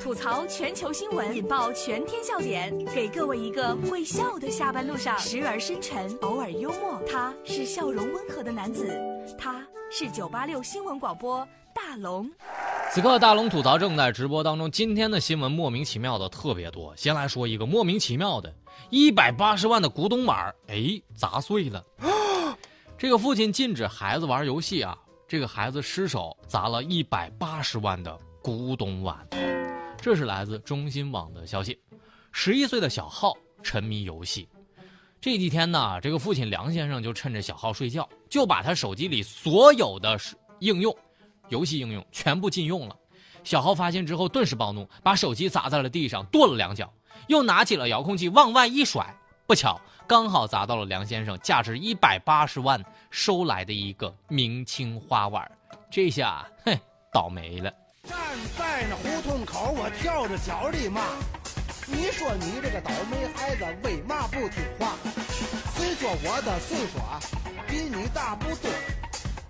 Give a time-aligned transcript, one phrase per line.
[0.00, 7.00] 吐槽全球新闻，引爆全天笑点，给各位一个会笑的下班路上，时而深沉，偶尔幽默。
[7.06, 8.96] 他是笑容温和的男子，
[9.38, 12.30] 他是九八六新闻广播大龙。
[12.92, 16.94] 此刻大龙吐槽正在直播当中，今天的新闻莫名其妙的特别多。
[16.96, 18.54] 先来说一个莫名其妙的，
[18.90, 21.84] 一百八十万的古董碗，哎，砸碎了。
[22.96, 24.96] 这个父亲禁止孩子玩游戏啊，
[25.26, 29.16] 这个孩子失手砸了一百八十万的古董碗。
[30.00, 31.78] 这是来自中新网的消息。
[32.32, 34.48] 十一岁的小浩沉迷游戏，
[35.20, 40.16] 这几天呢，这个父亲梁先生就趁着小浩睡觉，就把他手机里所有的
[40.60, 40.96] 应用、
[41.48, 42.96] 游戏应用全部禁用了。
[43.42, 46.92] 小浩发现之后，顿时暴怒，把手机砸在了地上，跺了两脚，
[47.26, 49.14] 又拿起了遥控器往外一甩。
[49.46, 55.50] 不巧，刚好砸到了梁先生价值一百八十万收来的一个明清花碗，
[55.90, 56.78] 这下哼，
[57.10, 57.72] 倒霉了。
[58.08, 58.18] 站
[58.56, 61.02] 在那胡同口，我跳着脚里骂
[61.86, 64.94] ：“你说你这个倒霉孩子，为嘛不听话？
[65.76, 67.20] 虽说我的岁数啊
[67.68, 68.70] 比你大不多，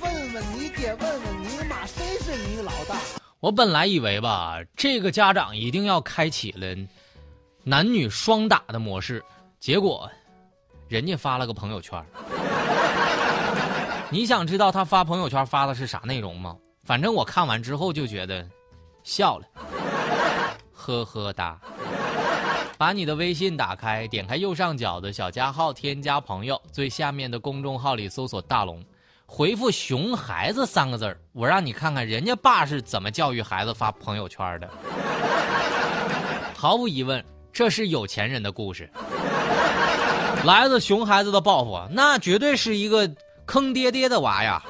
[0.00, 2.96] 问问你爹，问问你妈，谁是你老大？”
[3.40, 6.76] 我本来以为吧，这个家长一定要开启了
[7.64, 9.24] 男女双打的模式。
[9.58, 10.10] 结果，
[10.88, 12.04] 人家发了个朋友圈。
[14.10, 16.54] 你想知道他发朋友圈发的是啥内容吗？
[16.84, 18.44] 反正我看完之后就觉得，
[19.04, 19.46] 笑了，
[20.72, 21.56] 呵呵哒。
[22.76, 28.84] 把你的微信打开，点开右上角的小加号，添加朋友，最下面的公众号里搜索大龙，
[29.26, 34.68] 回复“熊孩子”三个字儿，我让你看看人家爸是怎么教育孩子发朋友圈的。
[36.56, 38.90] 毫无疑问，这是有钱人的故事。
[40.44, 43.08] 来自熊孩子的报复，那绝对是一个
[43.46, 44.60] 坑爹爹的娃呀！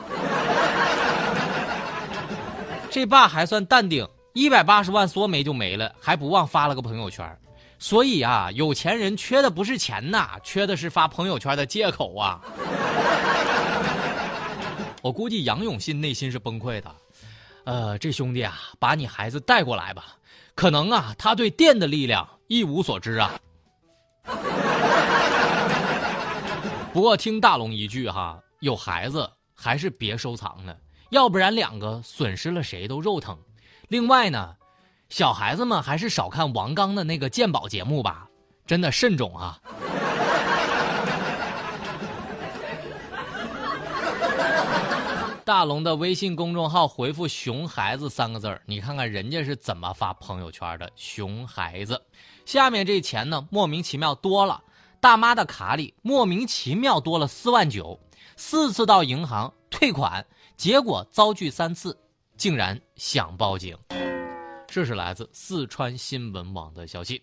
[2.93, 7.27] 这爸还算淡定，一百八十万说没就没了，还不忘发了个朋友圈。
[7.79, 12.39] 所以啊，有钱人缺的不是钱呐，缺的是发朋友圈的借口啊！
[15.01, 16.95] 我估计杨永信内心是崩溃的。
[17.65, 20.05] 呃，这兄弟啊，把你孩子带过来吧，
[20.55, 23.33] 可能啊，他对电的力量一无所知啊。
[26.93, 30.77] 不过听大龙一句哈，有孩子还是别收藏了，
[31.13, 33.37] 要不然两个损失了谁都肉疼。
[33.89, 34.57] 另外呢，
[35.11, 38.27] 小孩子们还是少看王刚的那个鉴宝节目吧，
[38.67, 39.61] 真的慎重啊。
[45.45, 50.91] 大龙的微信公众号回复“熊孩子”三个字你看看人家是怎么发朋友圈的。
[50.97, 52.01] 熊孩子，
[52.47, 54.63] 下面这钱呢，莫名其妙多了。
[54.99, 58.01] 大妈的卡里莫名其妙多了四万九，
[58.35, 60.25] 四次到银行退款，
[60.63, 61.99] 结果遭拒三次，
[62.37, 63.77] 竟然想报警。
[64.69, 67.21] 这是来自四川新闻网的消息。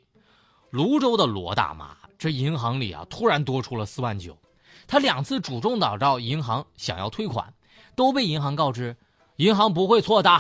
[0.72, 4.38] 泸州的罗大妈，这银行里啊突然多出了四万九，
[4.86, 7.54] 她两次主动找到银行想要退款，
[7.96, 8.94] 都被银行告知，
[9.38, 10.38] 银行不会错的。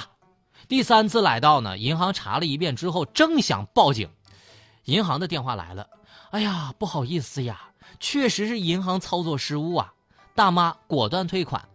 [0.68, 4.10] 第三次来到呢，银行查了一遍之后，正想报警，
[4.84, 5.88] 银行的电话来了。
[6.32, 7.70] 哎呀，不好意思呀，
[8.02, 9.94] 确实是银行操作失误啊！
[10.36, 11.66] 大妈果断退款，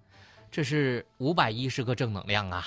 [0.54, 2.64] 这是五百一十个正能量啊！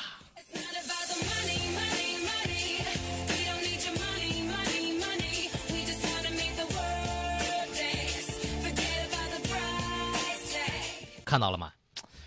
[11.24, 11.72] 看到了吗？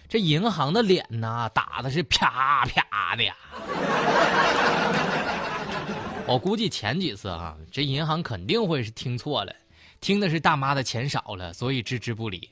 [0.09, 3.37] 这银行的脸呐，打的是啪啪的呀！
[6.26, 9.54] 我估计前几次啊，这银行肯定会是听错了，
[10.00, 12.49] 听的是大妈的钱少了，所以置之不理。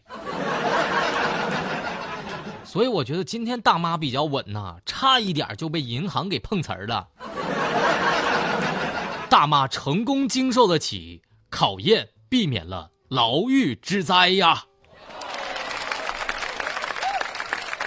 [2.69, 7.09] 所以我觉得今天大妈比较稳呐，差一点就被银行给碰瓷儿了。
[9.31, 14.65] 大妈成功经受得起考验，避免了牢狱之灾呀。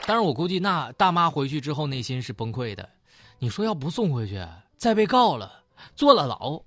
[0.07, 2.89] 但是我估计那大妈回去之后内心是崩溃的。
[3.37, 4.43] 你说要不送回去，
[4.77, 5.61] 再被告了。
[5.95, 6.59] 坐了牢，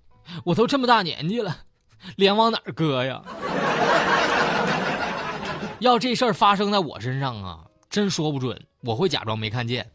[0.45, 1.57] 我都这么大年纪了，
[2.15, 3.21] 脸往哪儿搁呀？
[5.81, 7.65] 要这事儿发生在我身上啊，
[7.95, 9.89] 真说不准，我会假装没看见。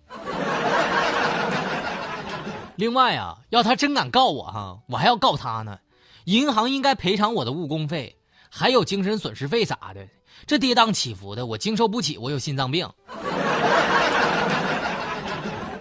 [2.78, 5.78] 另外啊，要他真敢告我哈，我还要告他呢。
[6.24, 8.16] 银行应该赔偿我的误工费，
[8.50, 10.08] 还有精神损失费啥的。
[10.48, 12.90] 这跌宕起伏的，我经受不起，我有心脏病。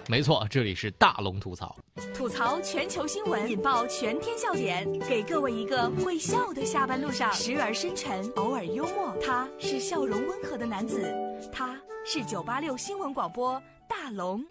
[0.09, 1.73] 没错，这里是大龙吐槽，
[2.13, 9.15] 吐槽全球新闻，引爆全天笑点，给各位一个会笑的下班路上，时而深沉，偶尔幽默。
[9.25, 11.09] 他是笑容温和的男子，
[11.49, 11.79] 他
[12.11, 14.43] 是九八六新闻广播大龙。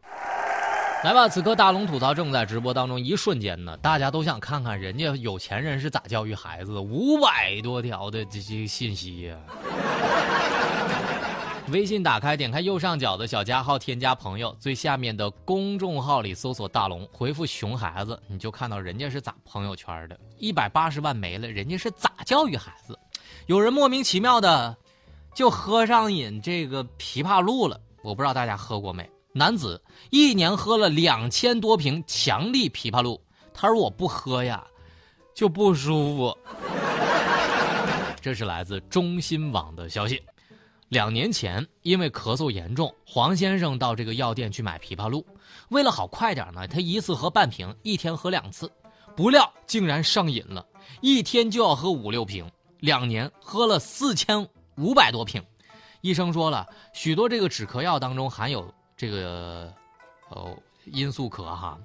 [1.02, 9.37] 来吧，此刻大龙吐槽正在直播当中，一瞬间呢，大家都想看看人家有钱人是咋教育孩子的，五百多条的这些信息呀。
[11.72, 22.96] 微信打开，点开右上角的小加号，添加朋友，最下面的公众号里搜索“大龙”，回复“熊孩子”，你就看到人家是咋朋友圈的，一百八十万没了，人家是咋教育孩子？
[23.46, 24.76] 有人莫名其妙的
[25.38, 29.08] 就喝上瘾这个枇杷露了，我不知道大家喝过没？
[29.32, 29.81] 男子
[30.11, 33.23] 一年喝了两千多瓶强力枇杷露，
[33.55, 34.67] 他说我不喝呀
[35.32, 36.37] 就不舒服。
[38.20, 40.20] 这是来自中新网的消息。
[40.88, 45.25] 两年前，因为咳嗽严重，黄先生到这个药店去买枇杷露。
[45.69, 48.69] 为了好快点呢，他一次喝半瓶，一天喝两次。
[49.14, 50.67] 不料竟然上瘾了，
[51.00, 52.44] 一天就要喝五六瓶。
[52.81, 54.44] 两年喝了四千
[54.79, 55.45] 五百多瓶。
[56.01, 59.75] 医生说了，许多这个止咳药当中含有这个，
[60.31, 60.57] 呃，
[60.93, 61.77] 罂粟壳哈，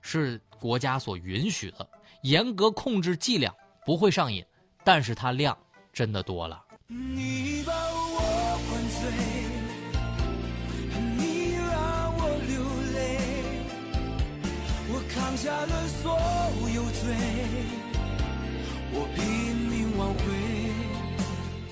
[0.00, 1.88] 是国家所允许的，
[2.22, 3.54] 严格控制剂量
[3.86, 4.44] 不会上瘾，
[4.84, 5.56] 但是它量
[5.92, 6.62] 真的多了。
[6.88, 8.12] 你把我
[15.14, 16.18] 扛下了所
[16.74, 17.14] 有罪，
[18.92, 19.22] 我拼
[19.68, 20.61] 命挽回。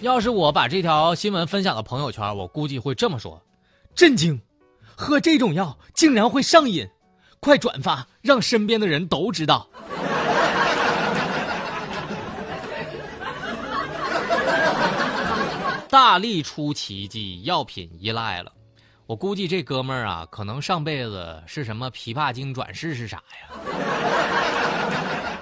[0.01, 3.39] 要是我把这条新闻分享到朋友圈，我估计会这么说：
[3.95, 4.41] 震惊！
[4.97, 6.89] 喝这种药竟然会上瘾！
[7.39, 9.69] 快转发，让身边的人都知道。
[15.91, 18.51] 大力出奇迹，药品依赖了。
[19.07, 23.51] 我估计这哥们儿啊，可能上辈子是什么琵琶精转世是啥呀？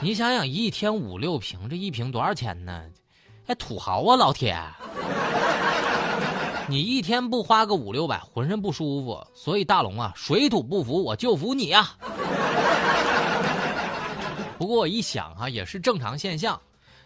[0.00, 2.82] 你想想，一天五六瓶，这一瓶多少钱呢？
[3.48, 4.54] 还土豪啊，老铁！
[6.68, 9.26] 你一天不花个五六百，浑身不舒服。
[9.32, 11.96] 所以大龙啊，水土不服，我就服你啊！
[14.58, 16.60] 不过我一想哈，也是正常现象。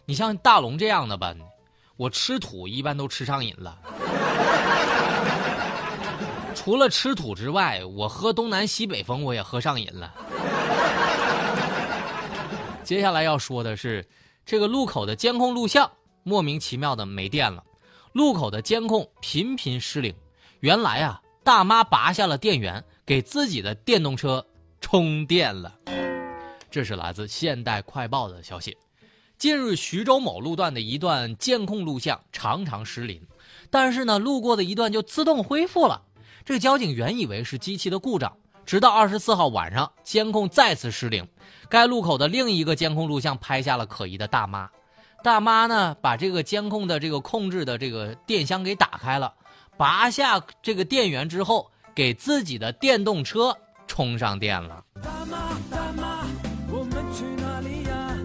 [0.05, 1.33] 你像大龙这样的吧，
[1.97, 3.79] 我吃土一般都吃上瘾了。
[6.57, 10.13] 除了吃土之外，我喝东南西北风我也喝上瘾了。
[12.83, 14.05] 接下来要说的是，
[14.45, 15.89] 这个路口的监控录像
[16.23, 17.63] 莫名其妙的没电了，
[18.13, 20.15] 路口的监控频频失灵。
[20.61, 24.45] 原来啊，大妈拔下了电源，给自己的电动车
[24.81, 25.75] 充电了。
[26.71, 28.77] 这是来自现代快报的消息。
[29.37, 33.21] 近日，徐州某路段的一段监控录像常常失灵，
[33.71, 36.01] 但是呢，路过的一段就自动恢复了。
[36.45, 41.27] 这交警原以为是机器的故障，直到二十四号晚上，监控再次失灵。
[41.69, 44.71] 该路口的另一个监控录像拍下了可疑的大妈。
[45.23, 49.33] 大妈呢，把这个监控的这个控制的这个电箱给打开了，
[49.77, 54.83] 拔下这个电源之后，给自己的电动车充上电了。
[55.01, 56.27] 大妈，大妈，
[56.73, 58.17] 我们去哪里呀？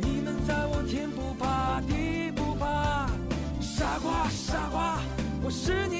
[0.00, 3.08] 你们在我天不怕地不怕。
[3.60, 5.00] 傻瓜，傻瓜，
[5.42, 5.95] 我是你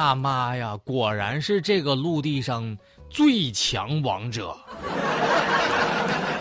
[0.00, 2.78] 大妈呀，果然是这个陆地上
[3.10, 4.56] 最强王者。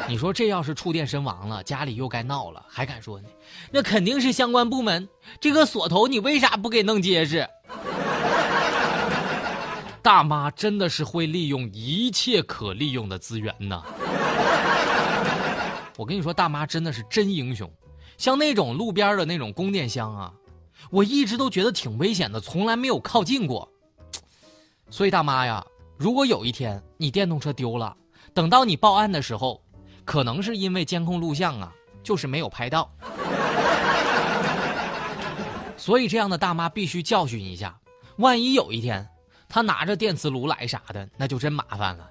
[0.07, 3.27] 你说这要是触电身亡了，家里又该闹了，还敢说呢？
[3.69, 5.09] 那肯定是相关部门
[5.41, 7.45] 这个锁头，你为啥不给弄结实？
[10.01, 13.83] 大妈真的是会利用一切可利用的资源呢。
[15.97, 17.69] 我跟你说，大妈真的是真英雄。
[18.17, 20.31] 像那种路边的那种供电箱啊。
[20.89, 23.69] 我一直都觉得挺危险的，从来没有靠近过。
[24.89, 25.65] 所以大妈呀，
[25.97, 27.95] 如果有一天你电动车丢了，
[28.33, 29.61] 等到你报案的时候，
[30.03, 31.71] 可能是因为监控录像啊，
[32.01, 32.91] 就是没有拍到。
[35.77, 37.79] 所以这样的大妈必须教训一下，
[38.17, 39.07] 万一有一天
[39.47, 42.09] 她拿着电磁炉来啥的，那就真麻烦了。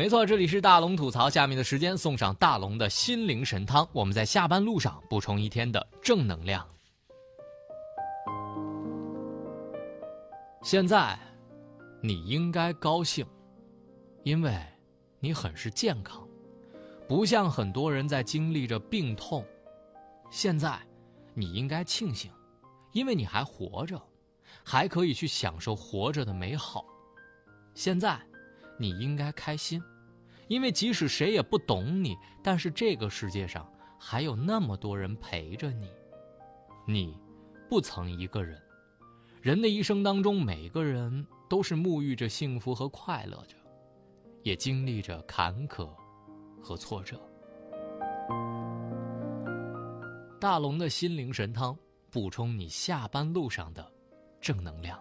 [0.00, 1.28] 没错，这里是大龙吐槽。
[1.28, 6.66] 下面的时间送上大龙的心灵神汤，我们在下班路上补充一天的正能量。
[10.62, 11.18] 现在，
[12.00, 13.26] 你应该高兴，
[14.22, 14.58] 因为
[15.18, 16.26] 你很是健康，
[17.06, 19.44] 不像很多人在经历着病痛。
[20.30, 20.80] 现在，
[21.34, 22.32] 你应该庆幸，
[22.92, 24.00] 因为你还活着，
[24.64, 26.86] 还可以去享受活着的美好。
[27.74, 28.18] 现在。
[28.80, 29.80] 你应该开心，
[30.48, 35.86] 因为即使谁也不懂你，但是这个世界上还有那么多人陪着你。
[36.86, 37.14] 你
[37.68, 38.58] 不曾一个人。
[39.42, 43.56] 人的一生当中，每个人都是沐浴着幸福和快乐着，
[44.42, 45.88] 也经历着坎坷
[46.60, 47.20] 和挫折。
[50.40, 51.76] 大龙的心灵神汤，
[52.10, 53.86] 补充你下班路上的
[54.40, 54.98] 正能量。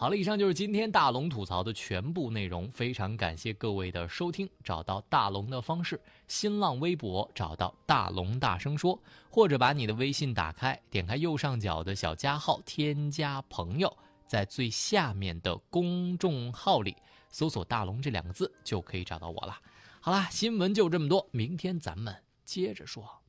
[0.00, 2.70] 好了，以上就是今天大龙吐槽的全部内容。
[2.70, 4.48] 非常感谢各位的收听。
[4.64, 13.94] 找到大龙的方式：新浪微博找到大龙大声说，或者把你的微信打开，点开右上角的小加号，添加朋友，
[14.26, 16.96] 在最下面的公众号里
[17.28, 19.54] 搜索“大龙”这两个字，就可以找到我了。
[20.00, 22.16] 好啦，新闻就这么多，明天咱们
[22.46, 23.19] 接着说。